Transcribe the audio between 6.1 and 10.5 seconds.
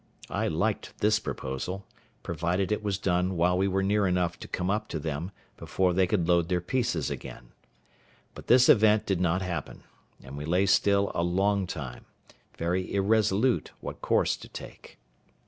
load their pieces again. But this event did not happen; and we